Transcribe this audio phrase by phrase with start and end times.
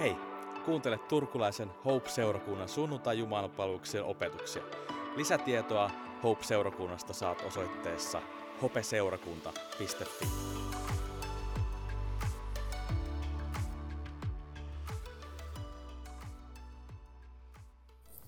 [0.00, 0.16] Hei,
[0.66, 3.18] kuuntele turkulaisen Hope-seurakunnan sunnuntai
[4.04, 4.62] opetuksia.
[5.16, 5.90] Lisätietoa
[6.22, 8.20] Hope-seurakunnasta saat osoitteessa
[8.62, 10.26] hopeseurakunta.fi.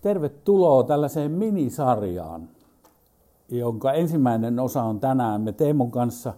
[0.00, 2.48] Tervetuloa tällaiseen minisarjaan,
[3.48, 5.41] jonka ensimmäinen osa on tänään.
[5.41, 6.34] Me Teemon kanssa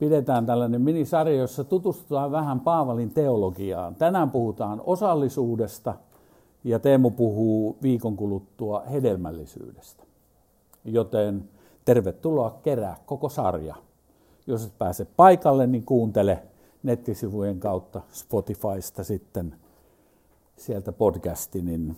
[0.00, 3.94] pidetään tällainen minisarja, jossa tutustutaan vähän Paavalin teologiaan.
[3.94, 5.94] Tänään puhutaan osallisuudesta
[6.64, 10.04] ja Teemu puhuu viikon kuluttua hedelmällisyydestä.
[10.84, 11.48] Joten
[11.84, 13.74] tervetuloa kerää koko sarja.
[14.46, 16.42] Jos et pääse paikalle, niin kuuntele
[16.82, 19.54] nettisivujen kautta Spotifysta sitten
[20.56, 21.96] sieltä podcasti, niin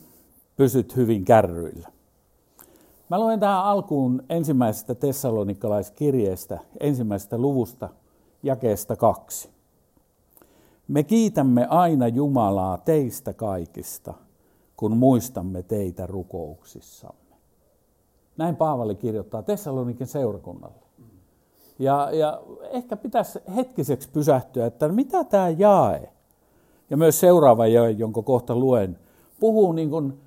[0.56, 1.91] pysyt hyvin kärryillä.
[3.12, 7.88] Mä luen tähän alkuun ensimmäisestä tessalonikalaiskirjeestä, ensimmäisestä luvusta,
[8.42, 9.50] jakeesta kaksi.
[10.88, 14.14] Me kiitämme aina Jumalaa teistä kaikista,
[14.76, 17.36] kun muistamme teitä rukouksissamme.
[18.36, 20.82] Näin Paavali kirjoittaa Tessalonikin seurakunnalle.
[21.78, 26.12] Ja, ja ehkä pitäisi hetkiseksi pysähtyä, että mitä tämä jae,
[26.90, 28.98] ja myös seuraava jae, jonka kohta luen,
[29.40, 30.20] puhuu niin kuin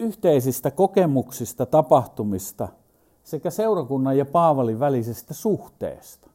[0.00, 2.68] yhteisistä kokemuksista, tapahtumista
[3.22, 6.30] sekä seurakunnan ja Paavalin välisestä suhteesta.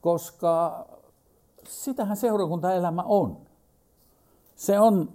[0.00, 0.86] Koska
[1.68, 3.36] sitähän seurakuntaelämä on.
[4.56, 5.08] Se on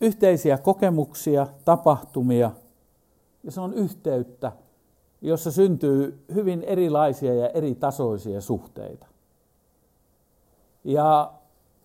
[0.00, 2.50] yhteisiä kokemuksia, tapahtumia
[3.44, 4.52] ja se on yhteyttä,
[5.22, 9.06] jossa syntyy hyvin erilaisia ja eri tasoisia suhteita.
[10.84, 11.32] Ja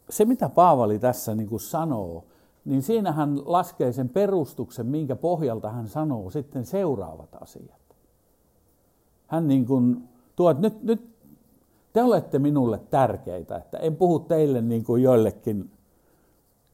[0.10, 2.26] se, mitä Paavali tässä niin kuin sanoo,
[2.66, 7.82] niin siinä hän laskee sen perustuksen, minkä pohjalta hän sanoo sitten seuraavat asiat.
[9.28, 11.16] Hän niin kuin tuo, että nyt, nyt
[11.94, 15.72] te olette minulle tärkeitä, että en puhu teille niin kuin joillekin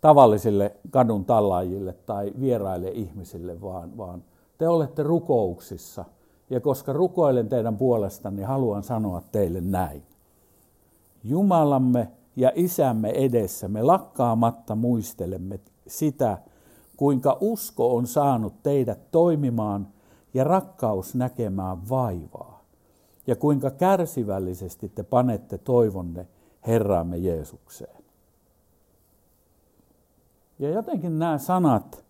[0.01, 4.23] tavallisille kadun tallaajille tai vieraille ihmisille, vaan, vaan
[4.57, 6.05] te olette rukouksissa.
[6.49, 10.03] Ja koska rukoilen teidän puolestani, niin haluan sanoa teille näin.
[11.23, 16.37] Jumalamme ja Isämme edessä me lakkaamatta muistelemme sitä,
[16.97, 19.87] kuinka usko on saanut teidät toimimaan
[20.33, 22.63] ja rakkaus näkemään vaivaa,
[23.27, 26.27] ja kuinka kärsivällisesti te panette toivonne
[26.67, 28.03] Herramme Jeesukseen.
[30.59, 32.05] Ja jotenkin nämä sanat,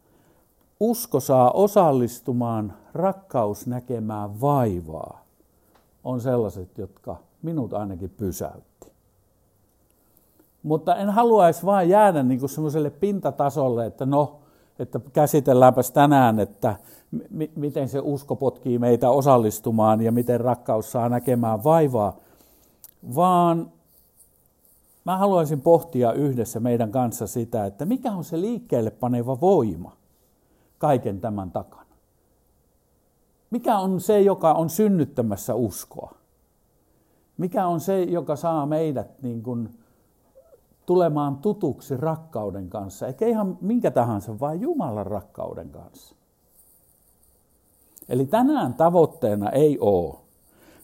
[0.79, 5.25] usko saa osallistumaan, rakkaus näkemään vaivaa,
[6.03, 8.76] on sellaiset, jotka minut ainakin pysäytti.
[10.67, 14.39] Mutta en haluaisi vain jäädä niin kuin semmoiselle pintatasolle, että no,
[14.79, 16.75] että käsitelläänpäs tänään, että
[17.11, 22.17] m- miten se usko potkii meitä osallistumaan ja miten rakkaus saa näkemään vaivaa,
[23.15, 23.71] vaan
[25.05, 29.97] mä haluaisin pohtia yhdessä meidän kanssa sitä, että mikä on se liikkeelle paneva voima
[30.77, 31.95] kaiken tämän takana.
[33.49, 36.15] Mikä on se, joka on synnyttämässä uskoa?
[37.37, 39.69] Mikä on se, joka saa meidät niin kuin
[40.87, 46.15] tulemaan tutuksi rakkauden kanssa, eikä ihan minkä tahansa, vaan Jumalan rakkauden kanssa.
[48.09, 50.15] Eli tänään tavoitteena ei ole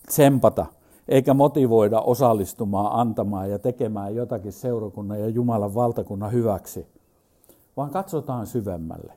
[0.07, 0.65] tsempata
[1.07, 6.87] eikä motivoida osallistumaan, antamaan ja tekemään jotakin seurakunnan ja Jumalan valtakunnan hyväksi,
[7.77, 9.13] vaan katsotaan syvemmälle.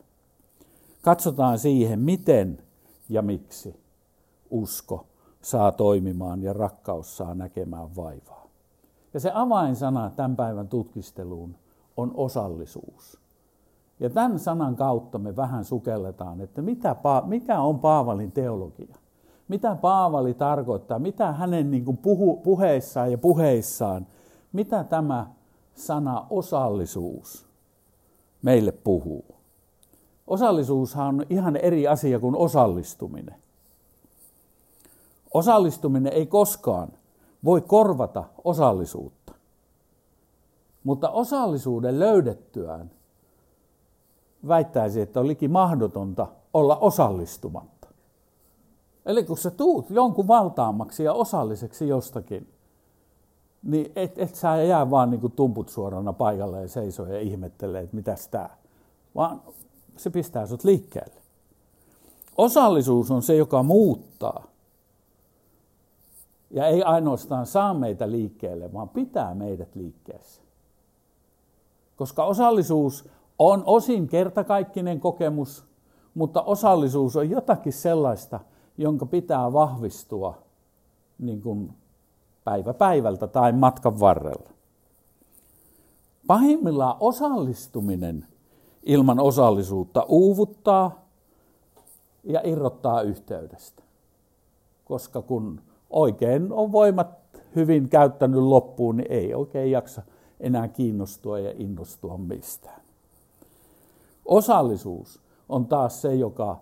[1.03, 2.59] Katsotaan siihen, miten
[3.09, 3.81] ja miksi
[4.51, 5.07] usko
[5.43, 8.46] saa toimimaan ja rakkaus saa näkemään vaivaa.
[9.17, 11.55] Ja se avainsana tämän päivän tutkisteluun
[11.97, 13.21] on osallisuus.
[14.01, 18.97] Ja tämän sanan kautta me vähän sukelletaan, että mitä, mikä on Paavalin teologia.
[19.49, 24.07] Mitä Paavali tarkoittaa, mitä hänen niin kuin puhu, puheissaan ja puheissaan,
[24.53, 25.27] mitä tämä
[25.75, 27.47] sana osallisuus
[28.43, 29.35] meille puhuu.
[30.27, 33.37] Osallisuushan on ihan eri asia kuin osallistuminen.
[35.35, 36.89] Osallistuminen ei koskaan
[37.45, 39.33] voi korvata osallisuutta.
[40.85, 42.91] Mutta osallisuuden löydettyään
[44.49, 47.89] väittäisi, että on liki mahdotonta olla osallistumatta.
[49.07, 52.49] Eli kun sä tuut jonkun valtaammaksi ja osalliseksi jostakin,
[53.63, 57.97] niin et, et sä jää vaan niin tumput suorana paikalle ja seisoo ja ihmettelee, että
[57.97, 58.57] mitäs tää.
[59.15, 59.43] Vaan
[59.97, 61.21] se pistää sut liikkeelle.
[62.39, 64.47] Osallisuus on se, joka muuttaa
[66.51, 70.43] ja ei ainoastaan saa meitä liikkeelle, vaan pitää meidät liikkeessä.
[71.97, 73.09] Koska osallisuus
[73.39, 75.65] on osin kertakaikkinen kokemus,
[76.15, 78.41] mutta osallisuus on jotakin sellaista,
[78.79, 80.39] jonka pitää vahvistua
[81.19, 81.73] niin kuin
[82.45, 84.51] päivä päivältä tai matkan varrella.
[86.27, 88.27] Pahimmillaan osallistuminen
[88.83, 91.07] ilman osallisuutta uuvuttaa
[92.25, 93.83] ja irrottaa yhteydestä.
[94.85, 95.61] Koska kun
[95.91, 97.09] oikein on voimat
[97.57, 100.03] hyvin käyttänyt loppuun, niin ei oikein jaksa
[100.41, 102.81] enää kiinnostua ja innostua mistään.
[104.25, 106.61] Osallisuus on taas se, joka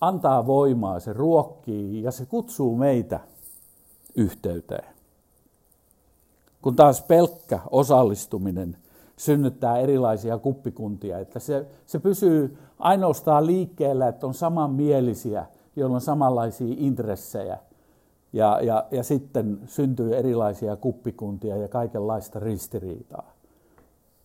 [0.00, 3.20] antaa voimaa, se ruokkii ja se kutsuu meitä
[4.16, 4.94] yhteyteen.
[6.62, 8.76] Kun taas pelkkä osallistuminen
[9.16, 15.46] synnyttää erilaisia kuppikuntia, että se, se pysyy ainoastaan liikkeellä, että on samanmielisiä,
[15.76, 17.58] joilla on samanlaisia intressejä.
[18.32, 23.32] Ja, ja, ja sitten syntyy erilaisia kuppikuntia ja kaikenlaista ristiriitaa.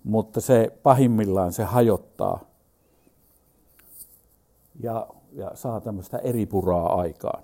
[0.03, 2.39] Mutta se pahimmillaan se hajottaa
[4.79, 7.43] ja, ja saa tämmöistä eripuraa aikaan.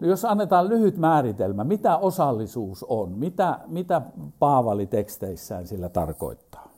[0.00, 4.02] No jos annetaan lyhyt määritelmä, mitä osallisuus on, mitä, mitä
[4.38, 6.68] Paavali teksteissään sillä tarkoittaa?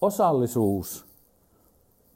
[0.00, 1.06] Osallisuus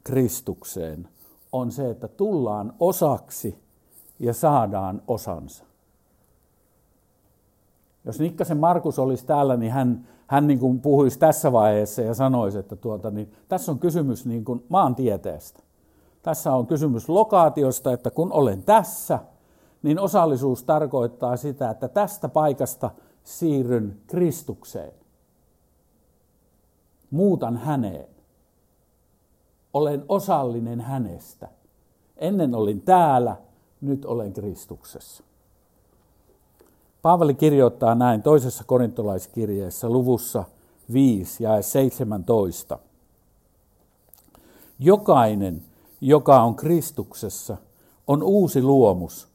[0.03, 1.07] Kristukseen
[1.51, 3.64] on se, että tullaan osaksi
[4.19, 5.65] ja saadaan osansa.
[8.05, 12.57] Jos Nikkasen Markus olisi täällä, niin hän, hän niin kuin puhuisi tässä vaiheessa ja sanoisi,
[12.57, 15.59] että tuota, niin tässä on kysymys niin kuin maantieteestä.
[16.23, 19.19] Tässä on kysymys lokaatiosta, että kun olen tässä,
[19.83, 22.91] niin osallisuus tarkoittaa sitä, että tästä paikasta
[23.23, 24.93] siirryn Kristukseen.
[27.11, 28.07] Muutan häneen.
[29.73, 31.47] Olen osallinen hänestä.
[32.17, 33.35] Ennen olin täällä,
[33.85, 35.23] nyt olen Kristuksessa.
[37.01, 40.43] Paavali kirjoittaa näin toisessa korintolaiskirjeessä luvussa
[40.93, 42.79] 5 ja 17.
[44.79, 45.63] Jokainen,
[46.01, 47.57] joka on Kristuksessa,
[48.07, 49.27] on uusi luomus.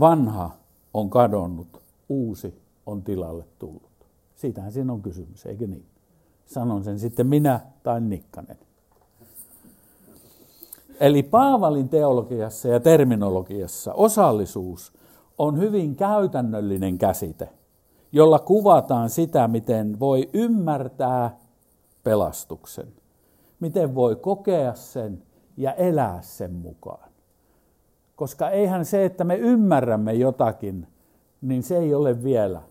[0.00, 0.50] Vanha
[0.94, 3.90] on kadonnut, uusi on tilalle tullut.
[4.36, 5.86] Siitähän siinä on kysymys, eikö niin?
[6.46, 8.58] Sanon sen sitten minä tai Nikkanen.
[11.00, 14.92] Eli Paavalin teologiassa ja terminologiassa osallisuus
[15.38, 17.48] on hyvin käytännöllinen käsite,
[18.12, 21.36] jolla kuvataan sitä, miten voi ymmärtää
[22.04, 22.92] pelastuksen,
[23.60, 25.22] miten voi kokea sen
[25.56, 27.10] ja elää sen mukaan.
[28.16, 30.86] Koska eihän se, että me ymmärrämme jotakin,
[31.42, 32.62] niin se ei ole vielä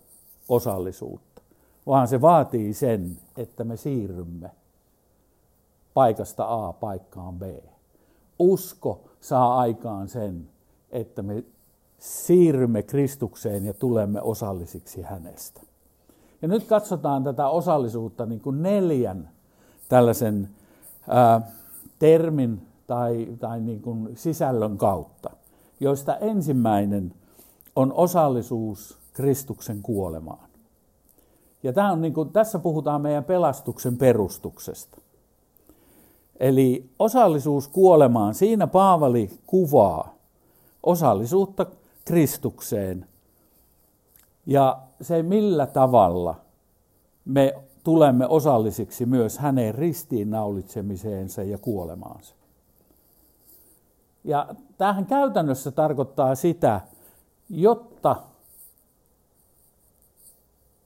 [0.49, 1.41] osallisuutta,
[1.87, 4.51] vaan se vaatii sen, että me siirrymme
[5.93, 7.43] paikasta A paikkaan B.
[8.39, 10.49] Usko saa aikaan sen,
[10.91, 11.43] että me
[11.99, 15.61] siirrymme Kristukseen ja tulemme osallisiksi hänestä.
[16.41, 19.29] Ja nyt katsotaan tätä osallisuutta niin kuin neljän
[19.89, 20.49] tällaisen
[21.09, 21.51] ää,
[21.99, 25.29] termin tai, tai niin kuin sisällön kautta,
[25.79, 27.13] joista ensimmäinen
[27.75, 30.49] on osallisuus Kristuksen kuolemaan.
[31.63, 34.97] Ja tämä on niin kuin, tässä puhutaan meidän pelastuksen perustuksesta.
[36.39, 40.13] Eli osallisuus kuolemaan, siinä Paavali kuvaa
[40.83, 41.65] osallisuutta
[42.05, 43.07] Kristukseen
[44.45, 46.35] ja se millä tavalla
[47.25, 47.53] me
[47.83, 52.35] tulemme osallisiksi myös hänen ristiinnaulitsemiseensa ja kuolemaansa.
[54.23, 56.81] Ja tähän käytännössä tarkoittaa sitä,
[57.49, 58.15] jotta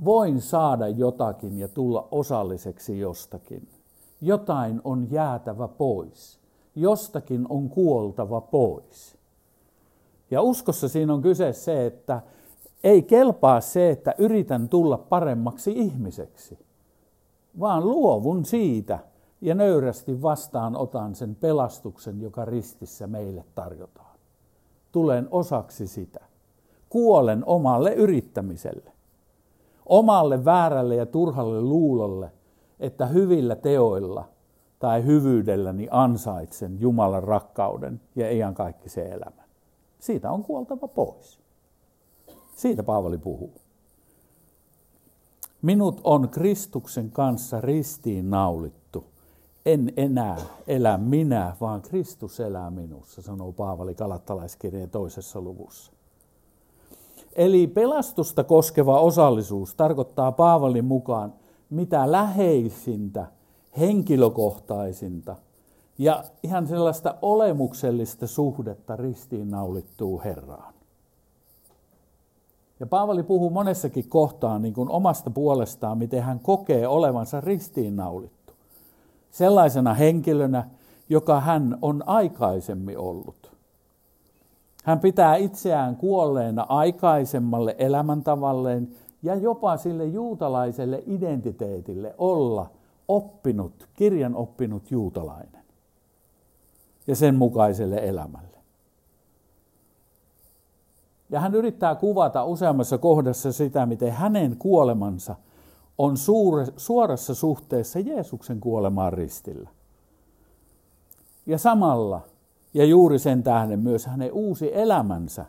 [0.05, 3.76] voin saada jotakin ja tulla osalliseksi jostakin.
[4.21, 6.39] Jotain on jäätävä pois.
[6.75, 9.17] Jostakin on kuoltava pois.
[10.31, 12.21] Ja uskossa siinä on kyse se, että
[12.83, 16.59] ei kelpaa se, että yritän tulla paremmaksi ihmiseksi,
[17.59, 19.00] vaan luovun siitä
[19.41, 24.17] ja nöyrästi vastaan otan sen pelastuksen, joka ristissä meille tarjotaan.
[24.91, 26.19] Tulen osaksi sitä.
[26.89, 28.91] Kuolen omalle yrittämiselle,
[29.86, 32.31] omalle väärälle ja turhalle luulolle,
[32.79, 34.25] että hyvillä teoilla
[34.79, 38.25] tai hyvyydelläni ansaitsen Jumalan rakkauden ja
[38.86, 39.43] se elämä.
[40.00, 41.39] Siitä on kuoltava pois.
[42.55, 43.53] Siitä Paavali puhuu.
[45.62, 49.05] Minut on Kristuksen kanssa ristiin naulittu.
[49.65, 55.91] En enää elä minä, vaan Kristus elää minussa, sanoo Paavali Kalattalaiskirjeen toisessa luvussa.
[57.36, 61.34] Eli pelastusta koskeva osallisuus tarkoittaa Paavalin mukaan
[61.69, 63.27] mitä läheisintä,
[63.77, 65.36] henkilökohtaisinta–
[65.97, 70.74] ja ihan sellaista olemuksellista suhdetta ristiinnaulittuu Herraan.
[72.79, 78.53] Ja Paavali puhuu monessakin kohtaan niin kuin omasta puolestaan, miten hän kokee olevansa ristiinnaulittu.
[79.31, 80.69] Sellaisena henkilönä,
[81.09, 83.51] joka hän on aikaisemmin ollut.
[84.83, 88.89] Hän pitää itseään kuolleena aikaisemmalle elämäntavalleen
[89.24, 92.71] ja jopa sille juutalaiselle identiteetille olla
[93.07, 95.63] oppinut, kirjan oppinut juutalainen
[97.07, 98.57] ja sen mukaiselle elämälle.
[101.29, 105.36] Ja hän yrittää kuvata useammassa kohdassa sitä, miten hänen kuolemansa
[105.97, 109.69] on suure, suorassa suhteessa Jeesuksen kuolemaan ristillä.
[111.45, 112.21] Ja samalla,
[112.74, 115.45] ja juuri sen tähden myös hänen uusi elämänsä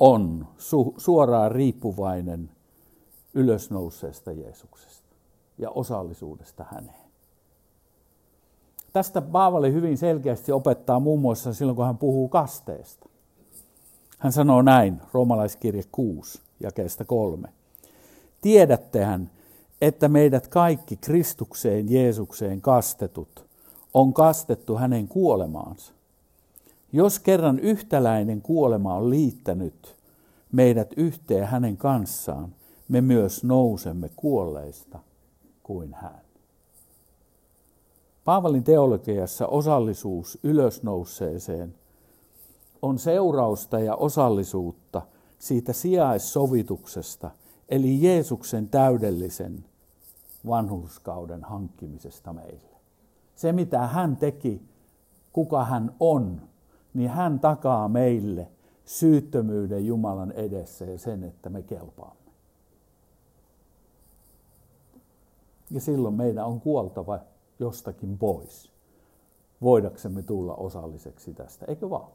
[0.00, 2.50] on su, suoraan riippuvainen
[3.34, 5.14] ylösnouseesta Jeesuksesta
[5.58, 7.10] ja osallisuudesta häneen.
[8.92, 13.08] Tästä Paavali hyvin selkeästi opettaa muun muassa silloin, kun hän puhuu kasteesta.
[14.18, 17.48] Hän sanoo näin, roomalaiskirje 6, jakeesta 3.
[18.40, 19.30] Tiedättehän,
[19.80, 23.50] että meidät kaikki Kristukseen Jeesukseen kastetut
[23.94, 25.92] on kastettu hänen kuolemaansa.
[26.92, 29.96] Jos kerran yhtäläinen kuolema on liittänyt
[30.52, 32.54] meidät yhteen hänen kanssaan,
[32.90, 34.98] me myös nousemme kuolleista
[35.62, 36.20] kuin hän.
[38.24, 41.74] Paavalin teologiassa osallisuus ylösnouseeseen
[42.82, 45.02] on seurausta ja osallisuutta
[45.38, 47.30] siitä sijaissovituksesta,
[47.68, 49.64] eli Jeesuksen täydellisen
[50.46, 52.76] vanhurskauden hankkimisesta meille.
[53.36, 54.62] Se, mitä hän teki,
[55.32, 56.42] kuka hän on,
[56.94, 58.48] niin hän takaa meille
[58.84, 62.19] syyttömyyden Jumalan edessä ja sen, että me kelpaamme.
[65.70, 67.18] Ja silloin meidän on kuoltava
[67.58, 68.72] jostakin pois,
[69.62, 72.10] voidaksemme tulla osalliseksi tästä, eikö vaan?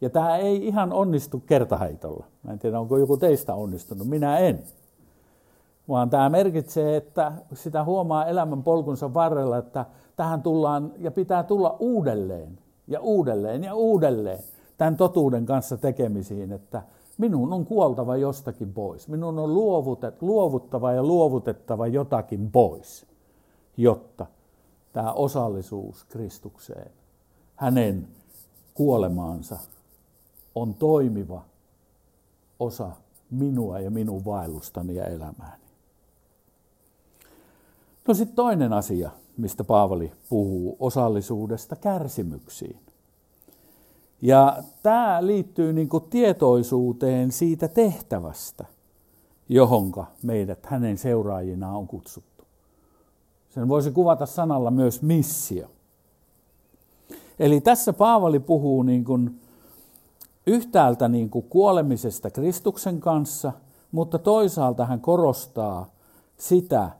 [0.00, 2.26] Ja tämä ei ihan onnistu kertaheitolla.
[2.42, 4.62] Mä en tiedä, onko joku teistä onnistunut, minä en.
[5.88, 11.76] Vaan tämä merkitsee, että sitä huomaa elämän polkunsa varrella, että tähän tullaan ja pitää tulla
[11.78, 12.58] uudelleen
[12.88, 14.38] ja uudelleen ja uudelleen
[14.78, 16.82] tämän totuuden kanssa tekemisiin, että
[17.18, 19.08] minun on kuoltava jostakin pois.
[19.08, 19.54] Minun on
[20.20, 23.06] luovuttava ja luovutettava jotakin pois,
[23.76, 24.26] jotta
[24.92, 26.90] tämä osallisuus Kristukseen,
[27.56, 28.08] hänen
[28.74, 29.58] kuolemaansa,
[30.54, 31.44] on toimiva
[32.60, 32.90] osa
[33.30, 35.64] minua ja minun vaellustani ja elämääni.
[38.08, 42.83] No sitten toinen asia, mistä Paavali puhuu, osallisuudesta kärsimyksiin.
[44.24, 48.64] Ja tämä liittyy niin kuin tietoisuuteen siitä tehtävästä,
[49.48, 52.44] johonka meidät hänen seuraajinaan on kutsuttu.
[53.50, 55.70] Sen voisi kuvata sanalla myös missio.
[57.38, 59.40] Eli tässä Paavali puhuu niin kuin
[60.46, 63.52] yhtäältä niin kuin kuolemisesta Kristuksen kanssa,
[63.92, 65.86] mutta toisaalta hän korostaa
[66.38, 66.90] sitä,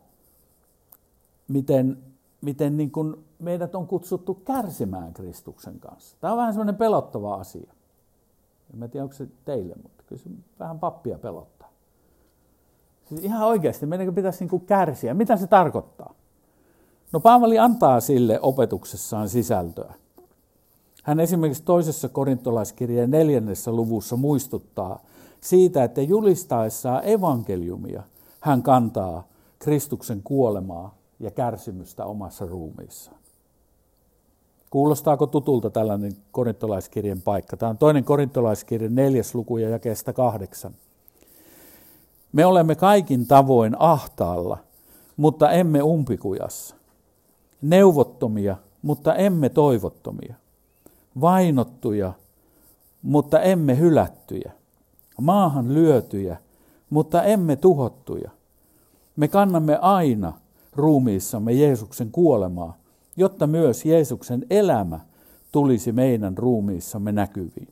[1.49, 1.99] miten,
[2.45, 6.17] miten niin kuin meidät on kutsuttu kärsimään Kristuksen kanssa.
[6.21, 7.73] Tämä on vähän semmoinen pelottava asia.
[8.75, 11.69] En tiedä, onko se teille, mutta kyllä se vähän pappia pelottaa.
[13.09, 15.15] Siis ihan oikeasti, meidän pitäisi niin kuin kärsiä.
[15.15, 16.15] Mitä se tarkoittaa?
[17.13, 19.95] No Paavali antaa sille opetuksessaan sisältöä.
[21.03, 25.01] Hän esimerkiksi toisessa korintolaiskirjeen neljännessä luvussa muistuttaa
[25.41, 28.03] siitä, että julistaessaan evankeliumia
[28.41, 33.17] hän kantaa Kristuksen kuolemaa ja kärsimystä omassa ruumiissaan.
[34.71, 37.57] Kuulostaako tutulta tällainen korintolaiskirjan paikka?
[37.57, 40.75] Tämä on toinen korintolaiskirjan neljäs luku ja jakeesta kahdeksan.
[42.33, 44.59] Me olemme kaikin tavoin ahtaalla,
[45.17, 46.77] mutta emme umpikujassa.
[47.63, 50.35] Neuvottomia, mutta emme toivottomia.
[51.21, 52.13] Vainottuja,
[53.03, 54.53] mutta emme hylättyjä.
[55.21, 56.37] Maahan lyötyjä,
[56.91, 58.31] mutta emme tuhottuja.
[59.17, 60.33] Me kannamme aina
[60.77, 62.77] ruumiissamme Jeesuksen kuolemaa,
[63.17, 65.01] jotta myös Jeesuksen elämä
[65.53, 67.69] tulisi meidän ruumiissamme näkyviin.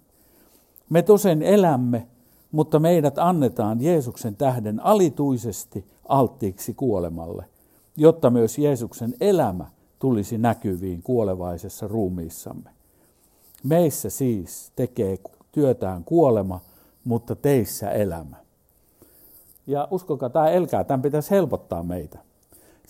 [0.90, 2.06] Me tosen elämme,
[2.52, 7.44] mutta meidät annetaan Jeesuksen tähden alituisesti alttiiksi kuolemalle,
[7.96, 9.66] jotta myös Jeesuksen elämä
[9.98, 12.70] tulisi näkyviin kuolevaisessa ruumiissamme.
[13.64, 15.18] Meissä siis tekee
[15.52, 16.60] työtään kuolema,
[17.04, 18.36] mutta teissä elämä.
[19.66, 22.18] Ja uskokaa, tämä elkää, tämän pitäisi helpottaa meitä.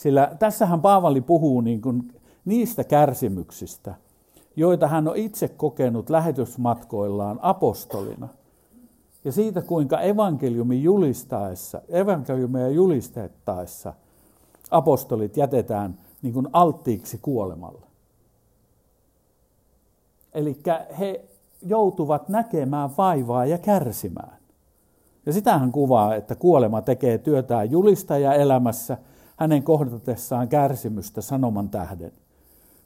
[0.03, 3.95] Sillä tässähän Paavali puhuu niin kuin niistä kärsimyksistä,
[4.57, 8.29] joita hän on itse kokenut lähetysmatkoillaan apostolina.
[9.25, 13.95] Ja siitä, kuinka evankeliumi julistaessa, evankeliumia julistettaessa
[14.71, 17.87] apostolit jätetään niin kuin alttiiksi kuolemalle.
[20.35, 20.57] Eli
[20.99, 21.25] he
[21.67, 24.39] joutuvat näkemään vaivaa ja kärsimään.
[25.27, 28.99] Ja sitähän kuvaa, että kuolema tekee työtään julistaja elämässä
[29.37, 32.13] hänen kohdatessaan kärsimystä sanoman tähden.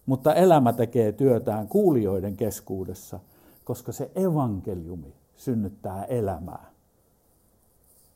[0.07, 3.21] Mutta elämä tekee työtään kuulijoiden keskuudessa,
[3.65, 6.71] koska se evankeliumi synnyttää elämää.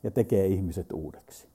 [0.03, 1.49] ja tekee ihmiset uudeksi.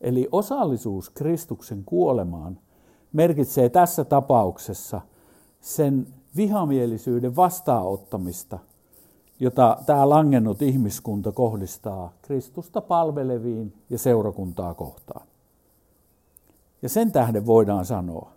[0.00, 2.58] Eli osallisuus Kristuksen kuolemaan
[3.12, 5.00] merkitsee tässä tapauksessa
[5.60, 8.58] sen vihamielisyyden vastaanottamista,
[9.44, 15.26] jota tämä langennut ihmiskunta kohdistaa Kristusta palveleviin ja seurakuntaa kohtaan.
[16.82, 18.30] Ja sen tähden voidaan sanoa,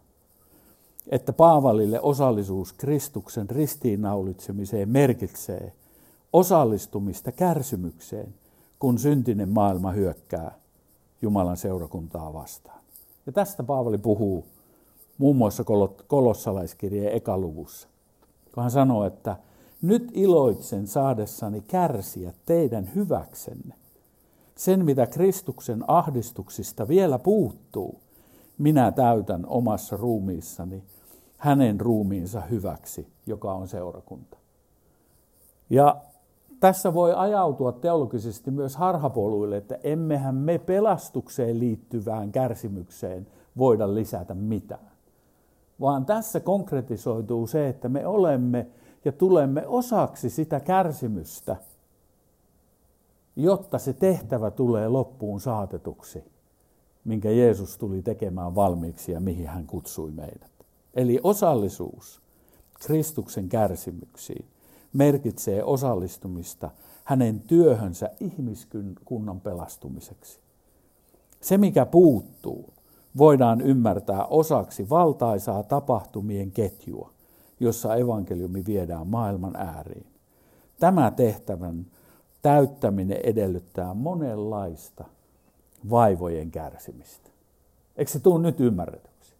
[1.10, 5.74] että Paavalille osallisuus Kristuksen ristiinnaulitsemiseen merkitsee
[6.34, 8.34] osallistumista kärsimykseen,
[8.80, 10.52] kun syntinen maailma hyökkää
[11.22, 12.80] Jumalan seurakuntaa vastaan.
[13.26, 14.46] Ja tästä Paavali puhuu
[15.18, 15.64] muun muassa
[16.08, 17.88] kolossalaiskirjeen ekaluvussa,
[18.54, 19.36] kun hän sanoo, että
[19.81, 23.75] nyt iloitsen saadessani kärsiä teidän hyväksenne.
[24.55, 28.00] Sen, mitä Kristuksen ahdistuksista vielä puuttuu,
[28.57, 30.84] minä täytän omassa ruumiissani
[31.38, 34.38] hänen ruumiinsa hyväksi, joka on seurakunta.
[35.69, 35.98] Ja
[36.60, 44.91] tässä voi ajautua teologisesti myös harhapoluille, että emmehän me pelastukseen liittyvään kärsimykseen voida lisätä mitään.
[45.81, 48.67] Vaan tässä konkretisoituu se, että me olemme
[49.08, 51.56] ja tulemme osaksi sitä kärsimystä,
[53.36, 56.24] jotta se tehtävä tulee loppuun saatetuksi,
[57.06, 60.52] minkä Jeesus tuli tekemään valmiiksi ja mihin hän kutsui meidät.
[60.94, 62.22] Eli osallisuus
[62.74, 64.46] Kristuksen kärsimyksiin
[64.94, 66.70] merkitsee osallistumista
[67.04, 70.40] hänen työhönsä ihmiskunnan pelastumiseksi.
[71.42, 72.74] Se, mikä puuttuu,
[73.18, 77.17] voidaan ymmärtää osaksi valtaisaa tapahtumien ketjua,
[77.60, 80.08] jossa evankeliumi viedään maailman ääriin.
[80.80, 81.86] Tämä tehtävän
[82.42, 85.06] täyttäminen edellyttää monenlaista
[85.90, 87.30] vaivojen kärsimistä.
[87.98, 89.34] Eikö se tule nyt ymmärretyksi?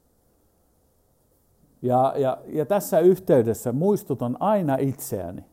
[1.82, 5.46] Ja, ja, ja tässä yhteydessä muistutan aina itseäni,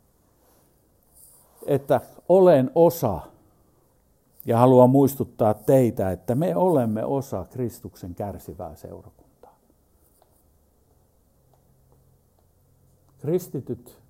[1.66, 3.20] että olen osa
[4.44, 9.23] ja haluan muistuttaa teitä, että me olemme osa Kristuksen kärsivää seurakuntaa.
[13.24, 14.02] Kristityt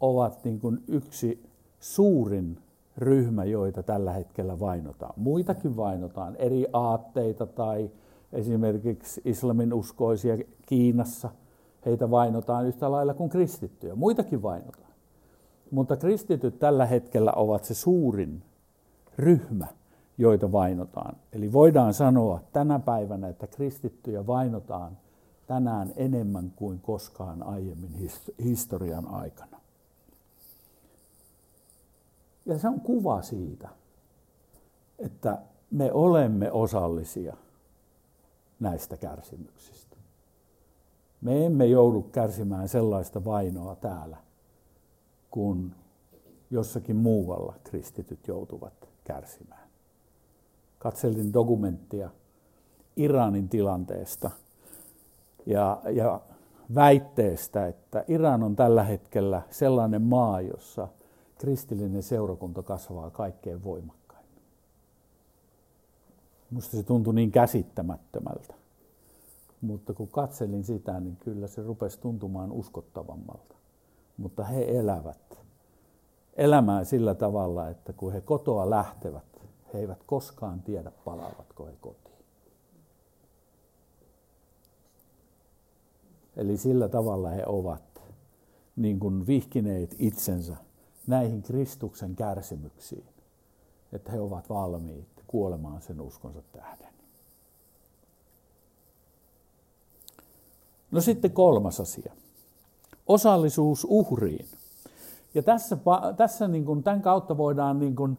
[0.00, 1.42] ovat niin kuin yksi
[1.80, 2.58] suurin
[2.98, 5.12] ryhmä, joita tällä hetkellä vainotaan.
[5.16, 7.90] Muitakin vainotaan, eri aatteita tai
[8.32, 11.30] esimerkiksi islamin uskoisia Kiinassa.
[11.86, 13.94] Heitä vainotaan yhtä lailla kuin kristittyjä.
[13.94, 14.92] Muitakin vainotaan.
[15.70, 18.42] Mutta kristityt tällä hetkellä ovat se suurin
[19.18, 19.66] ryhmä,
[20.18, 21.16] joita vainotaan.
[21.32, 24.98] Eli voidaan sanoa tänä päivänä, että kristittyjä vainotaan
[25.46, 28.10] tänään enemmän kuin koskaan aiemmin
[28.44, 29.60] historian aikana.
[32.46, 33.68] Ja se on kuva siitä,
[34.98, 35.38] että
[35.70, 37.36] me olemme osallisia
[38.60, 39.96] näistä kärsimyksistä.
[41.20, 44.16] Me emme joudu kärsimään sellaista vainoa täällä,
[45.30, 45.74] kun
[46.50, 49.68] jossakin muualla kristityt joutuvat kärsimään.
[50.78, 52.10] Katselin dokumenttia
[52.96, 54.30] Iranin tilanteesta
[55.46, 56.20] ja, ja
[56.74, 60.88] väitteestä, että Iran on tällä hetkellä sellainen maa, jossa
[61.38, 64.42] kristillinen seurakunta kasvaa kaikkein voimakkaimmin.
[66.50, 68.54] Minusta se tuntui niin käsittämättömältä.
[69.60, 73.54] Mutta kun katselin sitä, niin kyllä se rupesi tuntumaan uskottavammalta.
[74.16, 75.38] Mutta he elävät
[76.36, 82.05] elämää sillä tavalla, että kun he kotoa lähtevät, he eivät koskaan tiedä, palaavatko he kotiin.
[86.36, 88.02] Eli sillä tavalla he ovat
[88.76, 90.56] niin kuin vihkineet itsensä
[91.06, 93.04] näihin Kristuksen kärsimyksiin,
[93.92, 96.96] että he ovat valmiit kuolemaan sen uskonsa tähden.
[100.90, 102.12] No sitten kolmas asia.
[103.06, 104.46] Osallisuus uhriin.
[105.34, 105.78] Ja tässä,
[106.16, 108.18] tässä niin kuin, tämän kautta voidaan niin kuin,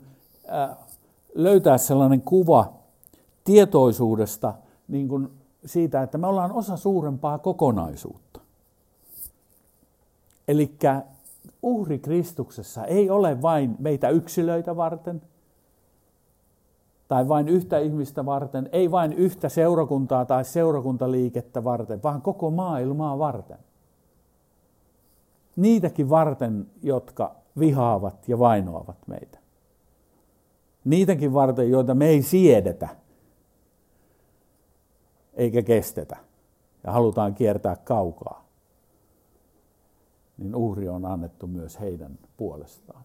[0.53, 0.77] äh,
[1.36, 2.73] löytää sellainen kuva
[3.43, 4.53] tietoisuudesta
[4.88, 5.30] niin kuin
[5.67, 8.39] siitä, että me ollaan osa suurempaa kokonaisuutta.
[10.47, 10.75] Eli
[11.62, 15.21] uhri Kristuksessa ei ole vain meitä yksilöitä varten,
[17.08, 23.19] tai vain yhtä ihmistä varten, ei vain yhtä seurakuntaa tai seurakuntaliikettä varten, vaan koko maailmaa
[23.19, 23.58] varten
[25.58, 29.39] niitäkin varten, jotka vihaavat ja vainoavat meitä.
[30.86, 32.89] Niitäkin varten, joita me ei siedetä
[35.38, 36.17] eikä kestetä
[36.84, 38.45] ja halutaan kiertää kaukaa,
[40.38, 43.04] niin uhri on annettu myös heidän puolestaan.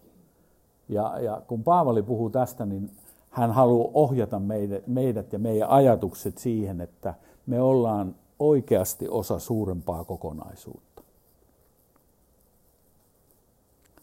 [0.88, 2.90] Ja, ja kun Paavali puhuu tästä, niin
[3.31, 7.14] hän haluaa ohjata meidät, meidät ja meidän ajatukset siihen, että
[7.47, 11.03] me ollaan oikeasti osa suurempaa kokonaisuutta.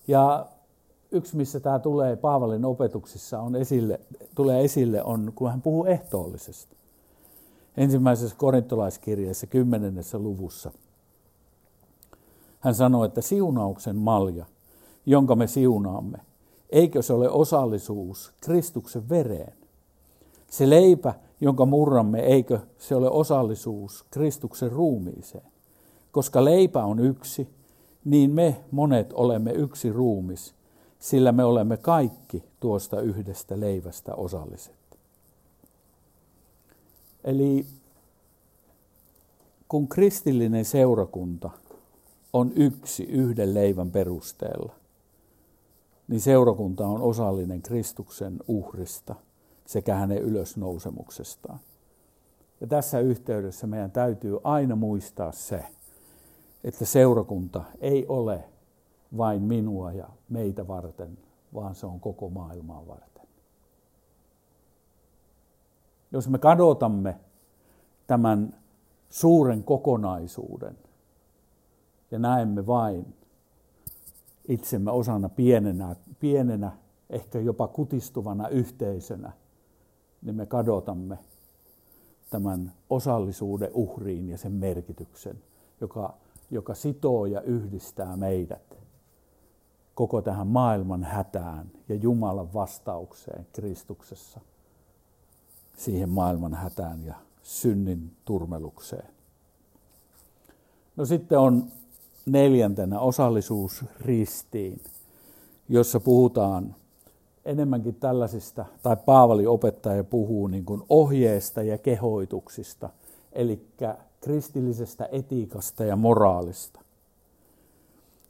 [0.08, 0.46] Ja
[1.12, 4.00] yksi, missä tämä tulee Paavalin opetuksissa on esille,
[4.36, 6.79] tulee esille, on kun hän puhuu ehtoollisesta.
[7.80, 10.72] Ensimmäisessä korintolaiskirjeessä kymmenennessä luvussa.
[12.60, 14.46] Hän sanoi, että siunauksen malja,
[15.06, 16.18] jonka me siunaamme,
[16.70, 19.54] eikö se ole osallisuus Kristuksen vereen?
[20.48, 25.52] Se leipä, jonka murramme, eikö se ole osallisuus Kristuksen ruumiiseen?
[26.12, 27.50] Koska leipä on yksi,
[28.06, 30.56] niin me monet olemme yksi ruumis,
[31.00, 34.79] sillä me olemme kaikki tuosta yhdestä leivästä osalliset.
[37.24, 37.66] Eli
[39.68, 41.50] kun kristillinen seurakunta
[42.34, 44.74] on yksi yhden leivän perusteella,
[46.08, 49.16] niin seurakunta on osallinen Kristuksen uhrista
[49.66, 51.60] sekä hänen ylösnousemuksestaan.
[52.62, 55.66] Ja tässä yhteydessä meidän täytyy aina muistaa se,
[56.64, 58.44] että seurakunta ei ole
[59.18, 61.18] vain minua ja meitä varten,
[61.54, 63.09] vaan se on koko maailmaa varten.
[66.12, 67.19] Jos me kadotamme
[68.08, 68.56] tämän
[69.10, 70.78] suuren kokonaisuuden
[72.12, 73.13] ja näemme vain
[74.48, 76.72] itsemme osana pienenä, pienenä,
[77.10, 79.32] ehkä jopa kutistuvana yhteisönä,
[80.22, 81.19] niin me kadotamme
[82.30, 85.43] tämän osallisuuden uhriin ja sen merkityksen,
[85.82, 86.13] joka,
[86.52, 88.80] joka sitoo ja yhdistää meidät
[89.95, 94.39] koko tähän maailman hätään ja Jumalan vastaukseen Kristuksessa
[95.80, 99.08] siihen maailman hätään ja synnin turmelukseen.
[100.96, 101.63] No sitten on
[102.26, 104.82] neljäntenä osallisuus ristiin,
[105.70, 106.76] jossa puhutaan
[107.46, 112.89] enemmänkin tällaisista, tai Paavali opettaja puhuu niin kuin ohjeesta ja kehoituksista,
[113.34, 113.68] eli
[114.22, 116.82] kristillisestä etiikasta ja moraalista.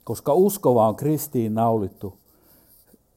[0.04, 2.14] Koska uskova on kristiin naulittu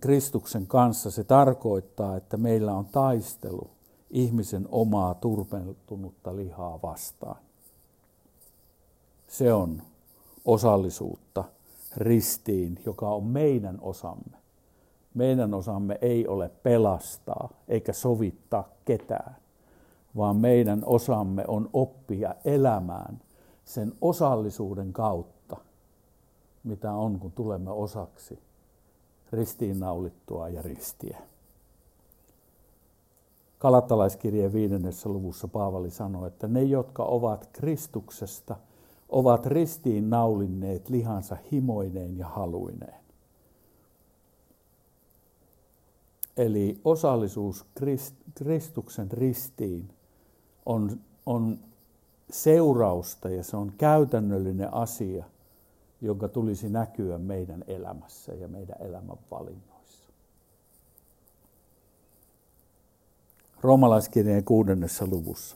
[0.01, 3.69] Kristuksen kanssa, se tarkoittaa, että meillä on taistelu
[4.13, 7.37] ihmisen omaa turpentunutta lihaa vastaan.
[9.27, 9.81] Se on
[10.45, 11.43] osallisuutta
[11.97, 14.37] ristiin, joka on meidän osamme.
[15.13, 19.35] Meidän osamme ei ole pelastaa eikä sovittaa ketään,
[20.17, 23.21] vaan meidän osamme on oppia elämään
[23.65, 25.57] sen osallisuuden kautta,
[26.63, 28.39] mitä on, kun tulemme osaksi
[29.31, 31.32] ristiinnaulittua ja ristiä.
[33.63, 38.55] Kalattalaiskirjeen viidennessä luvussa Paavali sanoi, että ne, jotka ovat Kristuksesta–
[39.13, 43.03] ovat ristiin naulinneet lihansa himoineen ja haluineen.
[46.37, 47.65] Eli osallisuus
[48.35, 49.89] Kristuksen ristiin
[50.65, 51.59] on, on
[52.29, 55.25] seurausta ja se on käytännöllinen asia,
[56.01, 59.72] jonka tulisi näkyä meidän elämässä ja meidän elämän valinnoissa.
[63.63, 65.55] Roomalaiskirjeen kuudennessa luvussa.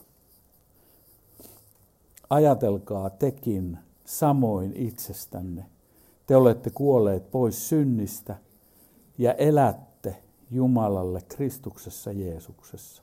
[2.30, 5.64] Ajatelkaa tekin samoin itsestänne.
[6.26, 8.36] Te olette kuolleet pois synnistä
[9.18, 10.16] ja elätte
[10.50, 13.02] Jumalalle Kristuksessa Jeesuksessa.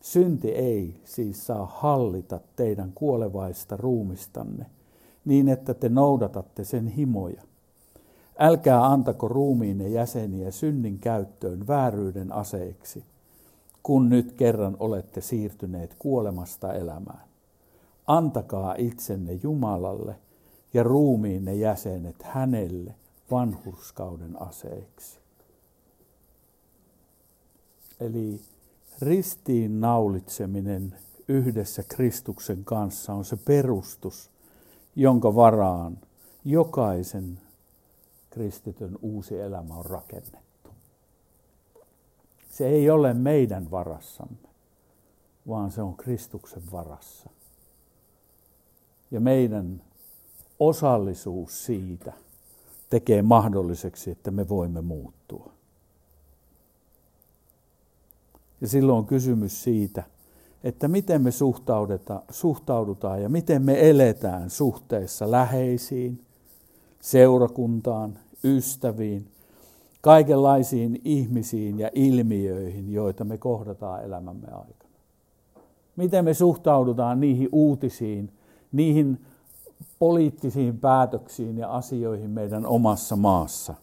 [0.00, 4.66] Synti ei siis saa hallita teidän kuolevaista ruumistanne
[5.24, 7.42] niin, että te noudatatte sen himoja.
[8.38, 13.04] Älkää antako ruumiinne jäseniä synnin käyttöön vääryyden aseeksi,
[13.82, 17.30] kun nyt kerran olette siirtyneet kuolemasta elämään
[18.10, 20.16] antakaa itsenne Jumalalle
[20.74, 22.94] ja ruumiinne jäsenet hänelle
[23.30, 25.18] vanhurskauden aseiksi.
[28.00, 28.40] Eli
[29.00, 30.96] ristiin naulitseminen
[31.28, 34.30] yhdessä Kristuksen kanssa on se perustus,
[34.96, 35.98] jonka varaan
[36.44, 37.40] jokaisen
[38.30, 40.49] kristityn uusi elämä on rakennettu.
[42.50, 44.48] Se ei ole meidän varassamme,
[45.48, 47.30] vaan se on Kristuksen varassa
[49.10, 49.82] ja meidän
[50.58, 52.12] osallisuus siitä
[52.90, 55.52] tekee mahdolliseksi, että me voimme muuttua.
[58.60, 60.02] Ja silloin on kysymys siitä,
[60.64, 61.30] että miten me
[62.30, 66.24] suhtaudutaan ja miten me eletään suhteessa läheisiin,
[67.00, 69.26] seurakuntaan, ystäviin,
[70.00, 74.90] kaikenlaisiin ihmisiin ja ilmiöihin, joita me kohdataan elämämme aikana.
[75.96, 78.32] Miten me suhtaudutaan niihin uutisiin,
[78.72, 79.26] niihin
[79.98, 83.74] poliittisiin päätöksiin ja asioihin meidän omassa maassa.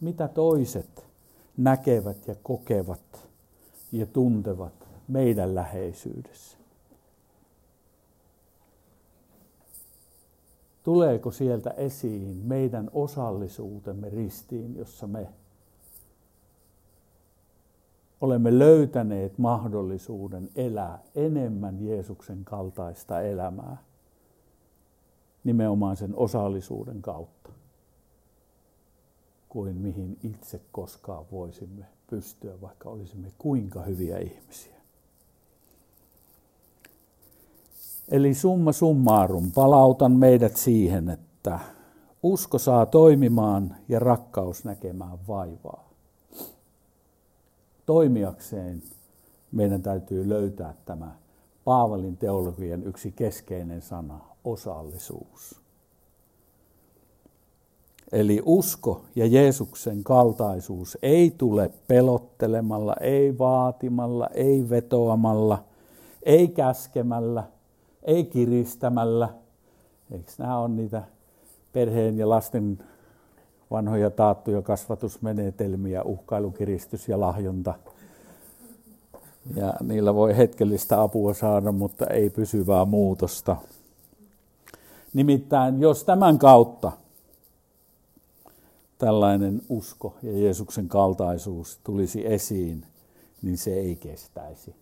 [0.00, 1.06] Mitä toiset
[1.56, 3.28] näkevät ja kokevat
[3.92, 6.63] ja tuntevat meidän läheisyydessä.
[10.84, 15.28] Tuleeko sieltä esiin meidän osallisuutemme ristiin, jossa me
[18.20, 23.76] olemme löytäneet mahdollisuuden elää enemmän Jeesuksen kaltaista elämää
[25.44, 27.50] nimenomaan sen osallisuuden kautta
[29.48, 34.73] kuin mihin itse koskaan voisimme pystyä, vaikka olisimme kuinka hyviä ihmisiä.
[38.08, 41.58] Eli summa summarum, palautan meidät siihen, että
[42.22, 45.90] usko saa toimimaan ja rakkaus näkemään vaivaa.
[47.86, 48.82] Toimijakseen
[49.52, 51.10] meidän täytyy löytää tämä
[51.64, 55.60] Paavalin teologian yksi keskeinen sana, osallisuus.
[58.12, 65.64] Eli usko ja Jeesuksen kaltaisuus ei tule pelottelemalla, ei vaatimalla, ei vetoamalla,
[66.22, 67.44] ei käskemällä,
[68.04, 69.28] ei kiristämällä.
[70.10, 71.02] Eikö nämä on niitä
[71.72, 72.78] perheen ja lasten
[73.70, 77.74] vanhoja taattuja kasvatusmenetelmiä, uhkailu, kiristys ja lahjonta.
[79.56, 83.56] Ja niillä voi hetkellistä apua saada, mutta ei pysyvää muutosta.
[85.14, 86.92] Nimittäin jos tämän kautta
[88.98, 92.86] tällainen usko ja Jeesuksen kaltaisuus tulisi esiin,
[93.42, 94.74] niin se ei kestäisi.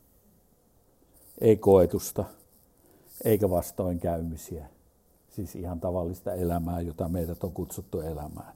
[1.40, 2.24] Ei koetusta,
[3.24, 4.66] eikä vastoinkäymisiä.
[5.30, 8.52] Siis ihan tavallista elämää, jota meidät on kutsuttu elämään.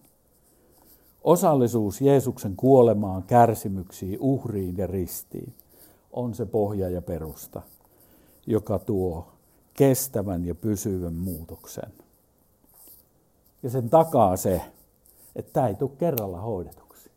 [1.25, 5.55] Osallisuus Jeesuksen kuolemaan, kärsimyksiin, uhriin ja ristiin
[6.13, 7.63] on se pohja ja perusta,
[8.47, 9.27] joka tuo
[9.75, 11.93] kestävän ja pysyvän muutoksen.
[13.63, 14.61] Ja sen takaa se,
[15.37, 17.11] että tämä ei tule kerralla hoidetuksi.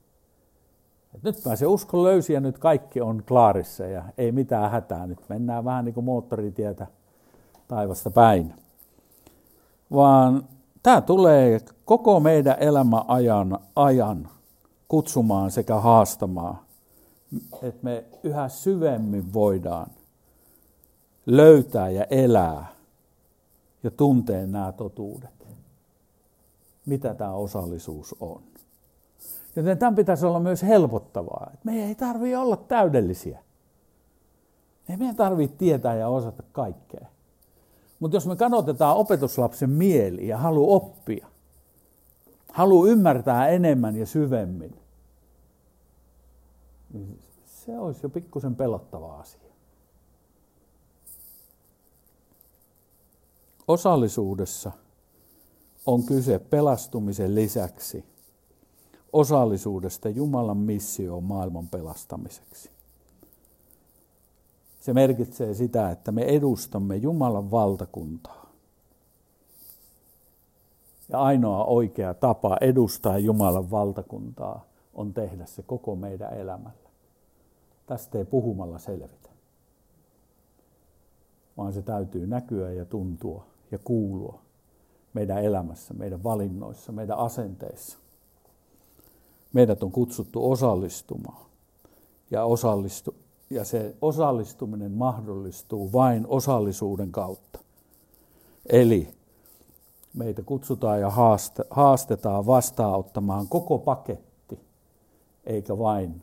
[1.15, 5.07] Et nyt pääsee uskon löysi ja nyt kaikki on klaarissa ja ei mitään hätää.
[5.07, 6.87] Nyt mennään vähän niin kuin moottoritietä
[7.69, 8.53] taivasta päin.
[9.91, 10.47] Vaan
[10.83, 13.03] tämä tulee koko meidän elämän
[13.75, 14.29] ajan,
[14.87, 16.59] kutsumaan sekä haastamaan,
[17.63, 19.87] että me yhä syvemmin voidaan
[21.25, 22.65] löytää ja elää
[23.83, 25.47] ja tuntea nämä totuudet.
[26.85, 28.41] Mitä tämä osallisuus on.
[29.55, 31.49] Joten tämän pitäisi olla myös helpottavaa.
[31.53, 33.39] Että me ei tarvitse olla täydellisiä.
[34.89, 37.07] Ei meidän tarvitse tietää ja osata kaikkea.
[37.99, 41.27] Mutta jos me kanotetaan opetuslapsen mieli ja halu oppia,
[42.51, 44.79] halu ymmärtää enemmän ja syvemmin,
[46.93, 49.49] niin se olisi jo pikkusen pelottava asia.
[53.67, 54.71] Osallisuudessa
[55.85, 58.05] on kyse pelastumisen lisäksi
[59.13, 62.69] osallisuudesta Jumalan missioon maailman pelastamiseksi.
[64.79, 68.49] Se merkitsee sitä, että me edustamme Jumalan valtakuntaa.
[71.09, 76.89] Ja ainoa oikea tapa edustaa Jumalan valtakuntaa on tehdä se koko meidän elämällä.
[77.87, 79.29] Tästä ei puhumalla selvitä,
[81.57, 84.39] vaan se täytyy näkyä ja tuntua ja kuulua
[85.13, 87.97] meidän elämässä, meidän valinnoissa, meidän asenteissa.
[89.53, 91.45] Meidät on kutsuttu osallistumaan
[92.31, 93.15] ja, osallistu,
[93.49, 97.59] ja se osallistuminen mahdollistuu vain osallisuuden kautta.
[98.65, 99.13] Eli
[100.13, 101.11] meitä kutsutaan ja
[101.69, 104.59] haastetaan vastaanottamaan koko paketti,
[105.45, 106.21] eikä vain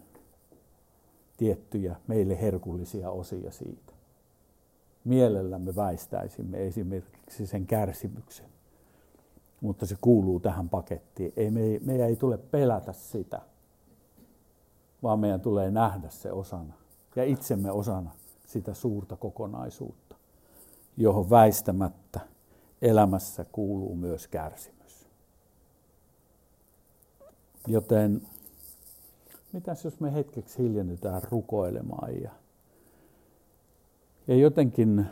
[1.36, 3.92] tiettyjä meille herkullisia osia siitä.
[5.04, 8.46] Mielellämme väistäisimme esimerkiksi sen kärsimyksen,
[9.60, 11.32] mutta se kuuluu tähän pakettiin.
[11.36, 13.40] Ei, me, meidän ei tule pelätä sitä,
[15.02, 16.74] vaan meidän tulee nähdä se osana
[17.16, 18.10] ja itsemme osana
[18.46, 20.16] sitä suurta kokonaisuutta,
[20.96, 22.20] johon väistämättä
[22.82, 25.08] elämässä kuuluu myös kärsimys.
[27.66, 28.22] Joten
[29.52, 32.30] mitäs jos me hetkeksi hiljennytään rukoilemaan ja,
[34.26, 35.06] ja jotenkin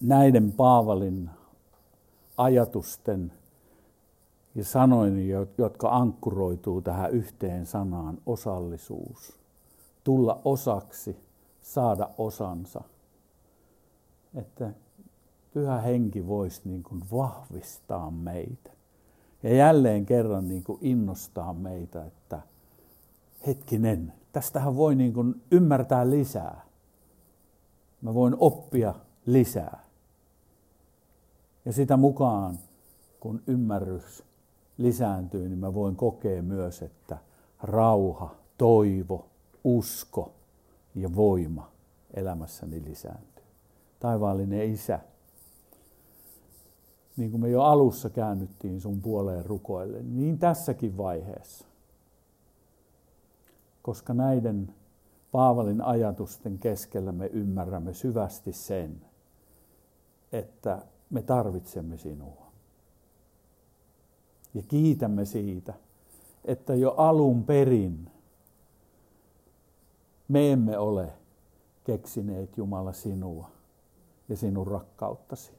[0.00, 1.30] näiden Paavalin
[2.36, 3.32] ajatusten
[4.54, 9.38] ja sanoin, jotka ankkuroituu tähän yhteen sanaan osallisuus.
[10.08, 11.16] Tulla osaksi,
[11.60, 12.80] saada osansa.
[14.34, 14.70] Että
[15.54, 18.70] pyhä henki voisi niin kuin vahvistaa meitä.
[19.42, 22.40] Ja jälleen kerran niin kuin innostaa meitä, että
[23.46, 26.60] hetkinen, tästähän voi niin kuin ymmärtää lisää.
[28.02, 28.94] Mä voin oppia
[29.26, 29.84] lisää.
[31.64, 32.58] Ja sitä mukaan,
[33.20, 34.24] kun ymmärrys
[34.78, 37.18] lisääntyy, niin mä voin kokea myös, että
[37.62, 39.27] rauha, toivo,
[39.64, 40.34] usko
[40.94, 41.72] ja voima
[42.14, 43.44] elämässäni lisääntyy.
[44.00, 45.00] Taivaallinen Isä,
[47.16, 51.66] niin kuin me jo alussa käännyttiin sun puoleen rukoille, niin tässäkin vaiheessa.
[53.82, 54.74] Koska näiden
[55.32, 59.00] Paavalin ajatusten keskellä me ymmärrämme syvästi sen,
[60.32, 62.46] että me tarvitsemme sinua.
[64.54, 65.74] Ja kiitämme siitä,
[66.44, 68.10] että jo alun perin
[70.28, 71.12] me emme ole
[71.84, 73.50] keksineet Jumala sinua
[74.28, 75.52] ja sinun rakkauttasi,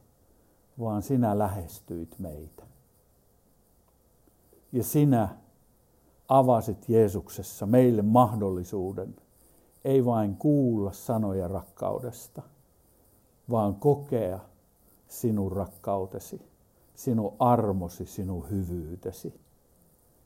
[0.78, 2.62] vaan sinä lähestyit meitä.
[4.72, 5.28] Ja sinä
[6.28, 9.16] avasit Jeesuksessa meille mahdollisuuden
[9.84, 12.42] ei vain kuulla sanoja rakkaudesta,
[13.50, 14.38] vaan kokea
[15.08, 16.42] sinun rakkautesi,
[16.94, 19.40] sinun armosi, sinun hyvyytesi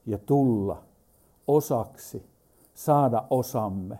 [0.07, 0.83] ja tulla
[1.47, 2.27] osaksi,
[2.75, 3.99] saada osamme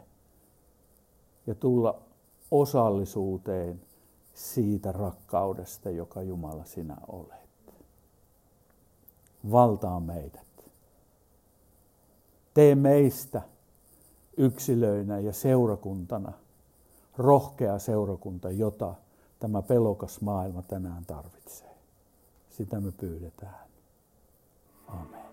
[1.47, 2.03] ja tulla
[2.51, 3.81] osallisuuteen
[4.35, 7.75] siitä rakkaudesta, joka Jumala sinä olet.
[9.51, 10.71] Valtaa meidät.
[12.55, 13.43] Tee meistä
[14.37, 16.33] yksilöinä ja seurakuntana
[17.19, 18.95] rohkea seurakunta, jota
[19.41, 21.75] tämä pelokas maailma tänään tarvitsee.
[22.51, 23.65] Sitä me pyydetään.
[24.89, 25.24] Amen.